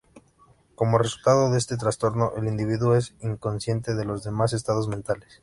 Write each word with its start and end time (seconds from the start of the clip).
Como 0.73 0.97
resultado 0.97 1.51
de 1.51 1.59
este 1.59 1.77
trastorno, 1.77 2.31
el 2.35 2.47
individuo 2.47 2.95
es 2.95 3.13
inconsciente 3.19 3.93
de 3.93 4.03
los 4.03 4.23
demás 4.23 4.51
estados 4.51 4.87
mentales. 4.87 5.39